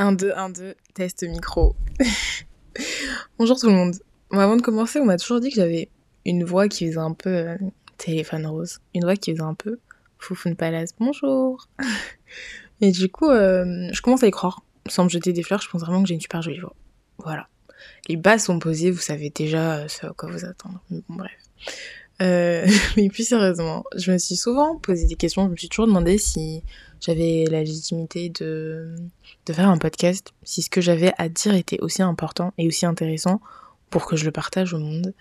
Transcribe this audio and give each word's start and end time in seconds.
1, 0.00 0.12
2, 0.12 0.32
1, 0.34 0.48
2, 0.48 0.74
test 0.94 1.24
micro. 1.24 1.76
Bonjour 3.38 3.60
tout 3.60 3.66
le 3.66 3.74
monde. 3.74 3.96
avant 4.30 4.56
de 4.56 4.62
commencer, 4.62 4.98
on 4.98 5.04
m'a 5.04 5.18
toujours 5.18 5.40
dit 5.40 5.50
que 5.50 5.56
j'avais 5.56 5.90
une 6.24 6.42
voix 6.42 6.68
qui 6.68 6.86
faisait 6.86 6.96
un 6.96 7.12
peu 7.12 7.28
euh, 7.28 7.56
téléphone 7.98 8.46
rose. 8.46 8.78
Une 8.94 9.02
voix 9.02 9.14
qui 9.16 9.32
faisait 9.32 9.42
un 9.42 9.52
peu 9.52 9.78
Foufoune 10.18 10.56
Palace. 10.56 10.94
Bonjour. 10.98 11.68
Et 12.80 12.92
du 12.92 13.10
coup, 13.10 13.28
euh, 13.28 13.90
je 13.92 14.00
commence 14.00 14.22
à 14.22 14.26
y 14.26 14.30
croire. 14.30 14.62
Sans 14.88 15.04
me 15.04 15.10
jeter 15.10 15.34
des 15.34 15.42
fleurs, 15.42 15.60
je 15.60 15.68
pense 15.68 15.82
vraiment 15.82 16.00
que 16.00 16.08
j'ai 16.08 16.14
une 16.14 16.20
super 16.22 16.40
jolie 16.40 16.60
voix. 16.60 16.74
Voilà. 17.18 17.48
Les 18.08 18.16
bases 18.16 18.44
sont 18.44 18.58
posées, 18.58 18.90
vous 18.90 19.00
savez 19.00 19.28
déjà 19.28 19.86
ce 19.86 20.06
à 20.06 20.14
quoi 20.16 20.30
vous 20.30 20.46
attendre. 20.46 20.80
bon, 20.88 21.02
bref. 21.10 21.32
Euh, 22.22 22.66
mais 22.96 23.10
plus 23.10 23.28
sérieusement, 23.28 23.84
je 23.96 24.12
me 24.12 24.16
suis 24.16 24.36
souvent 24.36 24.76
posé 24.76 25.06
des 25.06 25.16
questions. 25.16 25.44
Je 25.44 25.50
me 25.50 25.56
suis 25.56 25.68
toujours 25.68 25.86
demandé 25.86 26.16
si 26.16 26.62
j'avais 27.00 27.44
la 27.50 27.60
légitimité 27.60 28.28
de, 28.28 28.94
de 29.46 29.52
faire 29.52 29.68
un 29.68 29.78
podcast, 29.78 30.32
si 30.42 30.62
ce 30.62 30.70
que 30.70 30.80
j'avais 30.80 31.12
à 31.18 31.28
dire 31.28 31.54
était 31.54 31.80
aussi 31.80 32.02
important 32.02 32.52
et 32.58 32.66
aussi 32.66 32.86
intéressant 32.86 33.40
pour 33.88 34.06
que 34.06 34.16
je 34.16 34.24
le 34.24 34.30
partage 34.30 34.74
au 34.74 34.78
monde. 34.78 35.14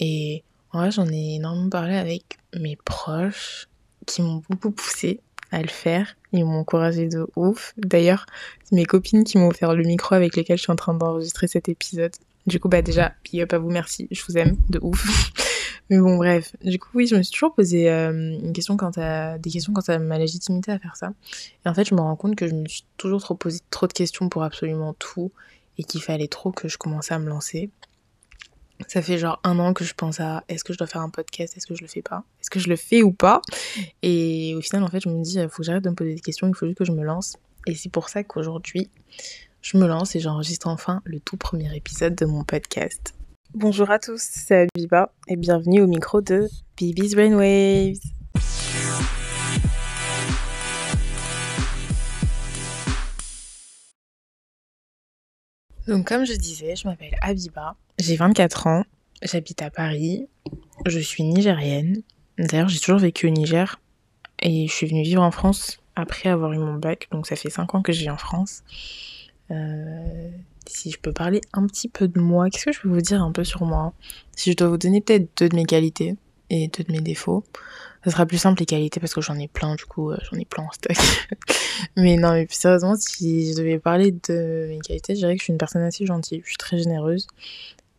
Et 0.00 0.42
en 0.72 0.80
vrai, 0.80 0.90
j'en 0.90 1.06
ai 1.06 1.36
énormément 1.36 1.70
parlé 1.70 1.96
avec 1.96 2.38
mes 2.58 2.76
proches 2.76 3.68
qui 4.06 4.22
m'ont 4.22 4.42
beaucoup 4.48 4.70
poussé 4.70 5.20
à 5.50 5.62
le 5.62 5.68
faire. 5.68 6.16
Ils 6.32 6.44
m'ont 6.44 6.58
encouragé 6.58 7.08
de 7.08 7.26
ouf. 7.36 7.74
D'ailleurs, 7.78 8.26
mes 8.72 8.84
copines 8.84 9.24
qui 9.24 9.38
m'ont 9.38 9.48
offert 9.48 9.74
le 9.74 9.84
micro 9.84 10.14
avec 10.14 10.36
lesquelles 10.36 10.58
je 10.58 10.62
suis 10.62 10.72
en 10.72 10.76
train 10.76 10.94
d'enregistrer 10.94 11.48
cet 11.48 11.68
épisode. 11.68 12.12
Du 12.46 12.60
coup, 12.60 12.68
bah 12.68 12.82
déjà, 12.82 13.14
big 13.24 13.42
up 13.42 13.52
à 13.52 13.58
vous, 13.58 13.70
merci. 13.70 14.08
Je 14.10 14.22
vous 14.26 14.36
aime 14.36 14.56
de 14.68 14.78
ouf. 14.82 15.32
Mais 15.90 15.98
bon, 15.98 16.16
bref. 16.16 16.54
Du 16.62 16.78
coup, 16.78 16.90
oui, 16.94 17.06
je 17.06 17.16
me 17.16 17.22
suis 17.22 17.32
toujours 17.32 17.54
posé 17.54 17.90
euh, 17.90 18.10
une 18.10 18.52
question 18.52 18.76
à, 18.76 19.38
des 19.38 19.50
questions 19.50 19.72
quant 19.72 19.82
à 19.88 19.98
ma 19.98 20.18
légitimité 20.18 20.72
à 20.72 20.78
faire 20.78 20.96
ça. 20.96 21.12
Et 21.64 21.68
en 21.68 21.74
fait, 21.74 21.84
je 21.84 21.94
me 21.94 22.00
rends 22.00 22.16
compte 22.16 22.36
que 22.36 22.46
je 22.46 22.54
me 22.54 22.66
suis 22.68 22.84
toujours 22.96 23.20
trop 23.20 23.34
posé 23.34 23.60
trop 23.70 23.86
de 23.86 23.92
questions 23.92 24.28
pour 24.28 24.42
absolument 24.42 24.94
tout 24.94 25.32
et 25.78 25.84
qu'il 25.84 26.02
fallait 26.02 26.28
trop 26.28 26.52
que 26.52 26.68
je 26.68 26.76
commençais 26.76 27.14
à 27.14 27.18
me 27.18 27.28
lancer. 27.28 27.70
Ça 28.86 29.02
fait 29.02 29.18
genre 29.18 29.40
un 29.42 29.58
an 29.58 29.72
que 29.72 29.84
je 29.84 29.94
pense 29.94 30.20
à 30.20 30.44
est-ce 30.48 30.62
que 30.62 30.72
je 30.72 30.78
dois 30.78 30.86
faire 30.86 31.00
un 31.00 31.10
podcast, 31.10 31.56
est-ce 31.56 31.66
que 31.66 31.74
je 31.74 31.82
le 31.82 31.88
fais 31.88 32.02
pas, 32.02 32.22
est-ce 32.40 32.48
que 32.48 32.60
je 32.60 32.68
le 32.68 32.76
fais 32.76 33.02
ou 33.02 33.10
pas? 33.10 33.42
Et 34.02 34.54
au 34.56 34.60
final, 34.60 34.84
en 34.84 34.88
fait, 34.88 35.00
je 35.00 35.08
me 35.08 35.20
dis, 35.20 35.34
il 35.34 35.48
faut 35.48 35.58
que 35.58 35.62
j'arrête 35.64 35.82
de 35.82 35.90
me 35.90 35.96
poser 35.96 36.14
des 36.14 36.20
questions, 36.20 36.46
il 36.46 36.54
faut 36.54 36.66
juste 36.66 36.78
que 36.78 36.84
je 36.84 36.92
me 36.92 37.02
lance. 37.02 37.36
Et 37.66 37.74
c'est 37.74 37.88
pour 37.88 38.08
ça 38.08 38.22
qu'aujourd'hui, 38.22 38.88
je 39.62 39.78
me 39.78 39.86
lance 39.88 40.14
et 40.14 40.20
j'enregistre 40.20 40.68
enfin 40.68 41.02
le 41.04 41.18
tout 41.18 41.36
premier 41.36 41.74
épisode 41.76 42.14
de 42.14 42.24
mon 42.24 42.44
podcast. 42.44 43.17
Bonjour 43.54 43.90
à 43.90 43.98
tous, 43.98 44.20
c'est 44.20 44.68
Abiba 44.74 45.10
et 45.26 45.34
bienvenue 45.34 45.80
au 45.80 45.86
micro 45.86 46.20
de 46.20 46.48
Bibi's 46.76 47.14
Brainwaves. 47.14 47.96
Donc 55.86 56.06
comme 56.06 56.26
je 56.26 56.34
disais, 56.34 56.76
je 56.76 56.86
m'appelle 56.86 57.16
Abiba, 57.22 57.74
j'ai 57.98 58.16
24 58.16 58.66
ans, 58.66 58.84
j'habite 59.22 59.62
à 59.62 59.70
Paris, 59.70 60.28
je 60.84 60.98
suis 60.98 61.22
nigérienne. 61.22 62.02
D'ailleurs, 62.36 62.68
j'ai 62.68 62.80
toujours 62.80 63.00
vécu 63.00 63.28
au 63.28 63.30
Niger 63.30 63.80
et 64.42 64.68
je 64.68 64.72
suis 64.72 64.86
venue 64.86 65.02
vivre 65.02 65.22
en 65.22 65.30
France 65.30 65.80
après 65.96 66.28
avoir 66.28 66.52
eu 66.52 66.58
mon 66.58 66.74
bac, 66.74 67.08
donc 67.12 67.26
ça 67.26 67.34
fait 67.34 67.48
5 67.48 67.74
ans 67.74 67.80
que 67.82 67.92
je 67.92 68.00
vis 68.00 68.10
en 68.10 68.18
France. 68.18 68.62
Euh, 69.50 70.30
si 70.68 70.90
je 70.90 70.98
peux 70.98 71.12
parler 71.12 71.40
un 71.52 71.66
petit 71.66 71.88
peu 71.88 72.08
de 72.08 72.20
moi, 72.20 72.50
qu'est-ce 72.50 72.66
que 72.66 72.72
je 72.72 72.80
peux 72.80 72.88
vous 72.88 73.00
dire 73.00 73.22
un 73.22 73.32
peu 73.32 73.44
sur 73.44 73.64
moi? 73.64 73.92
Si 74.36 74.52
je 74.52 74.56
dois 74.56 74.68
vous 74.68 74.78
donner 74.78 75.00
peut-être 75.00 75.28
deux 75.38 75.48
de 75.48 75.56
mes 75.56 75.64
qualités 75.64 76.16
et 76.50 76.68
deux 76.68 76.84
de 76.84 76.92
mes 76.92 77.00
défauts, 77.00 77.44
ce 78.04 78.10
sera 78.10 78.26
plus 78.26 78.38
simple 78.38 78.60
les 78.60 78.66
qualités 78.66 79.00
parce 79.00 79.14
que 79.14 79.20
j'en 79.20 79.38
ai 79.38 79.48
plein, 79.48 79.74
du 79.74 79.84
coup, 79.84 80.10
euh, 80.10 80.18
j'en 80.30 80.38
ai 80.38 80.44
plein 80.44 80.64
en 80.64 80.70
stock. 80.70 80.96
mais 81.96 82.16
non, 82.16 82.32
mais 82.32 82.46
sérieusement, 82.50 82.94
si 82.96 83.52
je 83.52 83.56
devais 83.56 83.78
parler 83.78 84.12
de 84.12 84.66
mes 84.68 84.78
qualités, 84.78 85.14
je 85.14 85.20
dirais 85.20 85.34
que 85.34 85.40
je 85.40 85.44
suis 85.44 85.52
une 85.52 85.58
personne 85.58 85.82
assez 85.82 86.06
gentille, 86.06 86.40
je 86.44 86.48
suis 86.48 86.56
très 86.56 86.78
généreuse. 86.78 87.26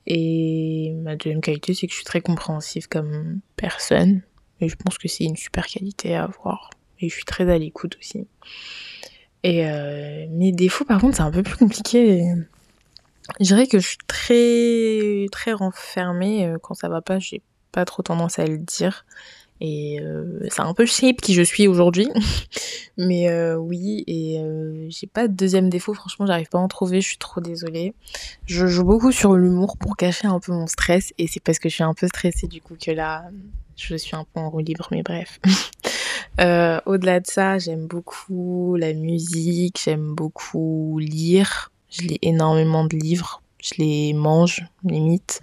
Et 0.08 0.94
ma 1.04 1.16
deuxième 1.16 1.42
qualité, 1.42 1.74
c'est 1.74 1.86
que 1.86 1.92
je 1.92 1.98
suis 1.98 2.06
très 2.06 2.22
compréhensive 2.22 2.88
comme 2.88 3.40
personne. 3.56 4.22
Et 4.62 4.68
je 4.68 4.76
pense 4.76 4.98
que 4.98 5.08
c'est 5.08 5.24
une 5.24 5.38
super 5.38 5.68
qualité 5.68 6.16
à 6.16 6.24
avoir. 6.24 6.72
Et 7.00 7.10
je 7.10 7.14
suis 7.14 7.26
très 7.26 7.50
à 7.50 7.58
l'écoute 7.58 7.96
aussi. 8.00 8.28
Et 9.44 9.66
euh, 9.68 10.26
mes 10.32 10.52
défauts, 10.52 10.84
par 10.84 11.00
contre, 11.00 11.18
c'est 11.18 11.24
un 11.24 11.32
peu 11.32 11.44
plus 11.44 11.56
compliqué. 11.56 12.24
Je 13.40 13.46
dirais 13.46 13.68
que 13.68 13.80
je 13.80 13.88
suis 13.88 13.98
très 14.08 15.28
très 15.32 15.54
renfermée 15.54 16.46
euh, 16.46 16.58
quand 16.62 16.74
ça 16.74 16.90
va 16.90 17.02
pas, 17.02 17.20
j'ai 17.20 17.42
pas 17.72 17.86
trop 17.86 18.04
tendance 18.04 18.40
à 18.40 18.46
le 18.46 18.58
dire 18.58 19.06
et 19.62 20.00
euh, 20.02 20.40
c'est 20.50 20.62
un 20.62 20.74
peu 20.74 20.86
shape 20.86 21.18
qui 21.18 21.34
je 21.34 21.42
suis 21.42 21.68
aujourd'hui. 21.68 22.10
Mais 22.98 23.30
euh, 23.30 23.56
oui 23.56 24.04
et 24.08 24.42
j'ai 24.90 25.08
pas 25.08 25.28
de 25.28 25.34
deuxième 25.34 25.70
défaut, 25.70 25.94
franchement, 25.94 26.26
j'arrive 26.26 26.50
pas 26.50 26.58
à 26.58 26.62
en 26.62 26.68
trouver, 26.68 27.02
je 27.02 27.08
suis 27.08 27.18
trop 27.18 27.40
désolée. 27.40 27.94
Je 28.46 28.68
joue 28.68 28.84
beaucoup 28.84 29.12
sur 29.12 29.36
l'humour 29.36 29.78
pour 29.78 29.96
cacher 29.96 30.28
un 30.28 30.40
peu 30.40 30.52
mon 30.52 30.68
stress 30.68 31.14
et 31.18 31.28
c'est 31.28 31.42
parce 31.42 31.60
que 31.60 31.70
je 31.70 31.76
suis 31.76 31.84
un 31.84 31.94
peu 31.94 32.08
stressée 32.08 32.48
du 32.48 32.62
coup 32.62 32.76
que 32.76 32.92
là 32.92 33.26
je 33.78 33.96
suis 33.96 34.16
un 34.16 34.26
peu 34.34 34.42
en 34.42 34.50
roue 34.50 34.60
libre 34.60 34.88
mais 34.92 35.04
bref. 35.04 35.40
au-delà 36.86 37.20
de 37.20 37.28
ça, 37.28 37.58
j'aime 37.58 37.88
beaucoup 37.88 38.76
la 38.78 38.94
musique, 38.94 39.80
j'aime 39.84 40.16
beaucoup 40.16 41.00
lire 41.00 41.72
je 41.90 42.02
lis 42.04 42.20
énormément 42.22 42.86
de 42.86 42.96
livres, 42.96 43.42
je 43.62 43.76
les 43.78 44.14
mange, 44.14 44.66
limite. 44.84 45.42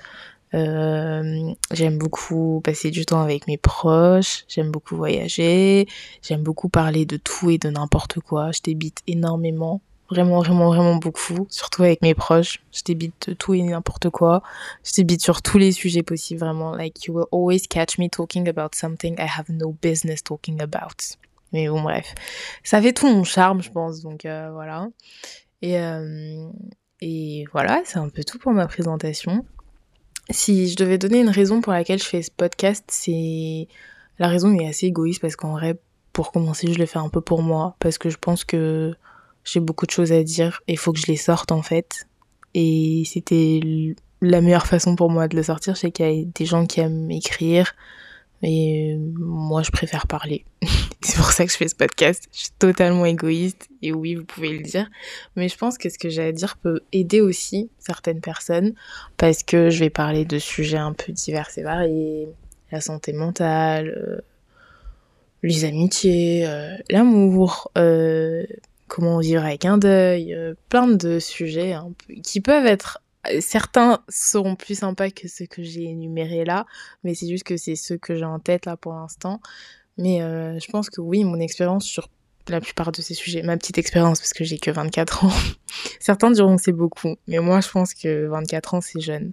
Euh, 0.54 1.52
j'aime 1.72 1.98
beaucoup 1.98 2.60
passer 2.64 2.90
du 2.90 3.04
temps 3.04 3.20
avec 3.20 3.46
mes 3.46 3.58
proches, 3.58 4.44
j'aime 4.48 4.70
beaucoup 4.70 4.96
voyager, 4.96 5.86
j'aime 6.22 6.42
beaucoup 6.42 6.68
parler 6.68 7.04
de 7.04 7.16
tout 7.16 7.50
et 7.50 7.58
de 7.58 7.68
n'importe 7.68 8.20
quoi. 8.20 8.52
Je 8.52 8.60
débite 8.62 9.00
énormément, 9.06 9.80
vraiment, 10.08 10.40
vraiment, 10.40 10.68
vraiment 10.68 10.96
beaucoup, 10.96 11.46
surtout 11.50 11.82
avec 11.82 12.00
mes 12.00 12.14
proches. 12.14 12.60
Je 12.72 12.82
débite 12.84 13.28
de 13.28 13.34
tout 13.34 13.54
et 13.54 13.62
n'importe 13.62 14.08
quoi. 14.10 14.42
Je 14.84 14.92
débite 14.94 15.20
sur 15.20 15.42
tous 15.42 15.58
les 15.58 15.72
sujets 15.72 16.02
possibles, 16.02 16.40
vraiment. 16.40 16.74
Like, 16.74 17.04
you 17.06 17.14
will 17.14 17.26
always 17.32 17.66
catch 17.68 17.98
me 17.98 18.08
talking 18.08 18.48
about 18.48 18.74
something 18.74 19.14
I 19.18 19.26
have 19.26 19.50
no 19.50 19.76
business 19.82 20.22
talking 20.22 20.62
about. 20.62 21.16
Mais 21.52 21.68
bon, 21.68 21.82
bref. 21.82 22.14
Ça 22.62 22.80
fait 22.80 22.92
tout 22.92 23.08
mon 23.08 23.24
charme, 23.24 23.62
je 23.62 23.70
pense, 23.70 24.00
donc 24.00 24.24
euh, 24.24 24.50
voilà. 24.52 24.88
Et, 25.62 25.78
euh, 25.78 26.48
et 27.00 27.44
voilà, 27.52 27.82
c'est 27.84 27.98
un 27.98 28.08
peu 28.08 28.24
tout 28.24 28.38
pour 28.38 28.52
ma 28.52 28.66
présentation. 28.66 29.44
Si 30.30 30.68
je 30.68 30.76
devais 30.76 30.98
donner 30.98 31.20
une 31.20 31.28
raison 31.28 31.60
pour 31.60 31.72
laquelle 31.72 31.98
je 31.98 32.04
fais 32.04 32.22
ce 32.22 32.30
podcast, 32.30 32.84
c'est 32.88 33.68
la 34.18 34.28
raison 34.28 34.52
est 34.54 34.66
assez 34.66 34.86
égoïste 34.86 35.20
parce 35.20 35.36
qu'en 35.36 35.52
vrai, 35.52 35.78
pour 36.12 36.32
commencer, 36.32 36.72
je 36.72 36.78
le 36.78 36.86
fais 36.86 36.98
un 36.98 37.08
peu 37.08 37.20
pour 37.20 37.42
moi 37.42 37.76
parce 37.78 37.98
que 37.98 38.10
je 38.10 38.16
pense 38.16 38.44
que 38.44 38.94
j'ai 39.44 39.60
beaucoup 39.60 39.86
de 39.86 39.90
choses 39.90 40.12
à 40.12 40.22
dire 40.22 40.62
et 40.66 40.72
il 40.72 40.78
faut 40.78 40.92
que 40.92 40.98
je 40.98 41.06
les 41.06 41.16
sorte 41.16 41.52
en 41.52 41.62
fait. 41.62 42.06
Et 42.54 43.02
c'était 43.06 43.60
la 44.22 44.40
meilleure 44.40 44.66
façon 44.66 44.96
pour 44.96 45.10
moi 45.10 45.28
de 45.28 45.36
le 45.36 45.42
sortir, 45.42 45.76
c'est 45.76 45.90
qu'il 45.90 46.06
y 46.06 46.22
a 46.22 46.24
des 46.24 46.46
gens 46.46 46.66
qui 46.66 46.80
aiment 46.80 47.10
écrire, 47.10 47.74
et 48.42 48.96
moi, 48.98 49.62
je 49.62 49.70
préfère 49.70 50.06
parler. 50.06 50.44
c'est 51.00 51.16
pour 51.16 51.32
ça 51.32 51.46
que 51.46 51.52
je 51.52 51.56
fais 51.56 51.68
ce 51.68 51.74
podcast. 51.74 52.28
Je 52.32 52.38
suis 52.38 52.50
totalement 52.58 53.06
égoïste. 53.06 53.68
Et 53.82 53.92
oui, 53.92 54.14
vous 54.14 54.24
pouvez 54.24 54.50
le 54.50 54.62
dire. 54.62 54.88
Mais 55.36 55.48
je 55.48 55.56
pense 55.56 55.78
que 55.78 55.88
ce 55.88 55.98
que 55.98 56.08
j'ai 56.08 56.22
à 56.22 56.32
dire 56.32 56.56
peut 56.58 56.80
aider 56.92 57.20
aussi 57.20 57.70
certaines 57.78 58.20
personnes. 58.20 58.74
Parce 59.16 59.42
que 59.42 59.70
je 59.70 59.80
vais 59.80 59.90
parler 59.90 60.24
de 60.24 60.38
sujets 60.38 60.76
un 60.76 60.92
peu 60.92 61.12
divers 61.12 61.48
et 61.56 61.62
variés. 61.62 62.28
La 62.72 62.80
santé 62.80 63.12
mentale, 63.12 63.88
euh, 63.88 64.20
les 65.42 65.64
amitiés, 65.64 66.46
euh, 66.46 66.76
l'amour, 66.90 67.70
euh, 67.78 68.44
comment 68.88 69.20
vivre 69.20 69.44
avec 69.44 69.64
un 69.64 69.78
deuil. 69.78 70.36
plein 70.68 70.88
de 70.88 71.18
sujets 71.20 71.74
qui 72.22 72.40
peuvent 72.40 72.66
être 72.66 73.00
certains 73.40 74.00
seront 74.08 74.56
plus 74.56 74.78
sympas 74.78 75.10
que 75.10 75.28
ceux 75.28 75.46
que 75.46 75.62
j'ai 75.62 75.84
énumérés 75.84 76.44
là, 76.44 76.66
mais 77.04 77.14
c'est 77.14 77.28
juste 77.28 77.44
que 77.44 77.56
c'est 77.56 77.76
ceux 77.76 77.98
que 77.98 78.14
j'ai 78.14 78.24
en 78.24 78.38
tête 78.38 78.66
là 78.66 78.76
pour 78.76 78.92
l'instant. 78.92 79.40
Mais 79.98 80.22
euh, 80.22 80.58
je 80.58 80.70
pense 80.70 80.90
que 80.90 81.00
oui, 81.00 81.24
mon 81.24 81.40
expérience 81.40 81.84
sur 81.84 82.08
la 82.48 82.60
plupart 82.60 82.92
de 82.92 83.02
ces 83.02 83.14
sujets, 83.14 83.42
ma 83.42 83.56
petite 83.56 83.78
expérience, 83.78 84.20
parce 84.20 84.32
que 84.32 84.44
j'ai 84.44 84.58
que 84.58 84.70
24 84.70 85.24
ans, 85.24 85.32
certains 86.00 86.30
diront 86.30 86.56
que 86.56 86.62
c'est 86.62 86.72
beaucoup, 86.72 87.16
mais 87.26 87.38
moi 87.38 87.60
je 87.60 87.70
pense 87.70 87.94
que 87.94 88.26
24 88.26 88.74
ans 88.74 88.80
c'est 88.80 89.00
jeune. 89.00 89.32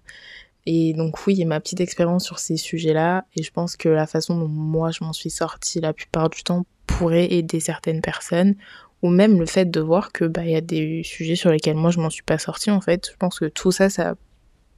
Et 0.65 0.93
donc 0.93 1.27
oui, 1.27 1.43
ma 1.45 1.59
petite 1.59 1.81
expérience 1.81 2.23
sur 2.25 2.39
ces 2.39 2.57
sujets-là, 2.57 3.25
et 3.35 3.43
je 3.43 3.51
pense 3.51 3.75
que 3.75 3.89
la 3.89 4.07
façon 4.07 4.37
dont 4.37 4.47
moi 4.47 4.91
je 4.91 5.03
m'en 5.03 5.13
suis 5.13 5.29
sortie 5.29 5.81
la 5.81 5.93
plupart 5.93 6.29
du 6.29 6.43
temps 6.43 6.65
pourrait 6.87 7.31
aider 7.33 7.59
certaines 7.59 8.01
personnes, 8.01 8.55
ou 9.03 9.09
même 9.09 9.39
le 9.39 9.45
fait 9.45 9.69
de 9.69 9.79
voir 9.79 10.11
que 10.11 10.25
bah 10.25 10.43
il 10.43 10.51
y 10.51 10.55
a 10.55 10.61
des 10.61 11.03
sujets 11.03 11.35
sur 11.35 11.51
lesquels 11.51 11.75
moi 11.75 11.91
je 11.91 11.99
m'en 11.99 12.09
suis 12.09 12.23
pas 12.23 12.39
sortie 12.39 12.71
en 12.71 12.81
fait 12.81 13.09
je 13.11 13.17
pense 13.17 13.37
que 13.37 13.45
tout 13.45 13.71
ça 13.71 13.89
ça 13.89 14.15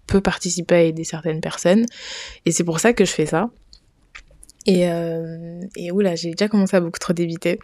peut 0.08 0.22
participer 0.22 0.76
à 0.76 0.82
aider 0.82 1.06
certaines 1.06 1.40
personnes 1.40 1.86
et 2.46 2.52
c'est 2.52 2.64
pour 2.64 2.80
ça 2.80 2.92
que 2.92 3.06
je 3.06 3.12
fais 3.12 3.26
ça 3.26 3.50
et, 4.66 4.90
euh, 4.90 5.62
et 5.76 5.92
oula, 5.92 6.16
j'ai 6.16 6.32
déjà 6.32 6.48
commencé 6.48 6.76
à 6.76 6.80
beaucoup 6.80 6.98
trop 6.98 7.14
débiter. 7.14 7.60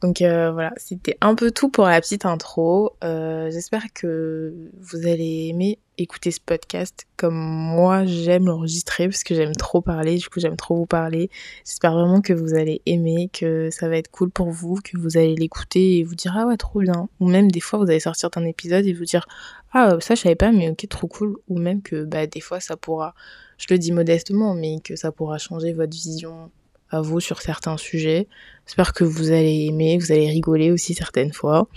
Donc 0.00 0.22
euh, 0.22 0.52
voilà, 0.52 0.72
c'était 0.78 1.18
un 1.20 1.34
peu 1.34 1.50
tout 1.50 1.68
pour 1.68 1.84
la 1.84 2.00
petite 2.00 2.24
intro. 2.24 2.96
Euh, 3.04 3.50
J'espère 3.50 3.84
que 3.94 4.54
vous 4.80 5.06
allez 5.06 5.48
aimer 5.50 5.78
écouter 5.98 6.30
ce 6.30 6.40
podcast 6.40 7.06
comme 7.16 7.34
moi 7.34 8.04
j'aime 8.04 8.46
l'enregistrer 8.46 9.08
parce 9.08 9.24
que 9.24 9.34
j'aime 9.34 9.54
trop 9.54 9.80
parler, 9.80 10.16
du 10.16 10.28
coup 10.28 10.40
j'aime 10.40 10.56
trop 10.56 10.76
vous 10.76 10.86
parler. 10.86 11.30
J'espère 11.64 11.94
vraiment 11.94 12.20
que 12.20 12.32
vous 12.32 12.54
allez 12.54 12.82
aimer, 12.86 13.30
que 13.32 13.70
ça 13.70 13.88
va 13.88 13.96
être 13.96 14.10
cool 14.10 14.30
pour 14.30 14.50
vous, 14.50 14.78
que 14.82 14.98
vous 14.98 15.16
allez 15.16 15.34
l'écouter 15.34 15.98
et 15.98 16.04
vous 16.04 16.14
dire 16.14 16.34
ah 16.36 16.46
ouais 16.46 16.56
trop 16.56 16.80
bien. 16.80 17.08
Ou 17.20 17.28
même 17.28 17.50
des 17.50 17.60
fois 17.60 17.78
vous 17.78 17.90
allez 17.90 18.00
sortir 18.00 18.30
d'un 18.30 18.44
épisode 18.44 18.86
et 18.86 18.92
vous 18.92 19.04
dire 19.04 19.26
ah 19.72 19.96
ça 20.00 20.14
je 20.14 20.22
savais 20.22 20.34
pas 20.34 20.52
mais 20.52 20.70
ok 20.70 20.86
trop 20.88 21.06
cool. 21.06 21.36
Ou 21.48 21.58
même 21.58 21.82
que 21.82 22.04
bah 22.04 22.26
des 22.26 22.40
fois 22.40 22.60
ça 22.60 22.76
pourra, 22.76 23.14
je 23.58 23.66
le 23.70 23.78
dis 23.78 23.92
modestement, 23.92 24.54
mais 24.54 24.80
que 24.84 24.96
ça 24.96 25.12
pourra 25.12 25.38
changer 25.38 25.72
votre 25.72 25.96
vision 25.96 26.50
à 26.90 27.00
vous 27.00 27.20
sur 27.20 27.42
certains 27.42 27.76
sujets. 27.76 28.28
J'espère 28.66 28.92
que 28.92 29.04
vous 29.04 29.30
allez 29.30 29.66
aimer, 29.66 29.98
vous 29.98 30.12
allez 30.12 30.28
rigoler 30.28 30.70
aussi 30.70 30.94
certaines 30.94 31.32
fois. 31.32 31.68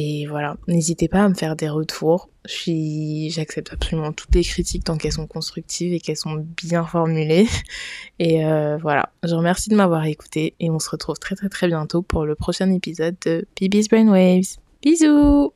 Et 0.00 0.26
voilà, 0.26 0.56
n'hésitez 0.68 1.08
pas 1.08 1.24
à 1.24 1.28
me 1.28 1.34
faire 1.34 1.56
des 1.56 1.68
retours. 1.68 2.28
J'accepte 2.46 3.72
absolument 3.72 4.12
toutes 4.12 4.32
les 4.32 4.44
critiques 4.44 4.84
tant 4.84 4.96
qu'elles 4.96 5.10
sont 5.10 5.26
constructives 5.26 5.92
et 5.92 5.98
qu'elles 5.98 6.16
sont 6.16 6.46
bien 6.56 6.84
formulées. 6.84 7.48
Et 8.20 8.46
euh, 8.46 8.76
voilà, 8.76 9.10
je 9.24 9.34
remercie 9.34 9.70
de 9.70 9.74
m'avoir 9.74 10.04
écouté 10.04 10.54
et 10.60 10.70
on 10.70 10.78
se 10.78 10.88
retrouve 10.90 11.18
très 11.18 11.34
très 11.34 11.48
très 11.48 11.66
bientôt 11.66 12.02
pour 12.02 12.26
le 12.26 12.36
prochain 12.36 12.70
épisode 12.70 13.16
de 13.26 13.44
BB's 13.60 13.88
Brainwaves. 13.88 14.58
Bisous 14.82 15.52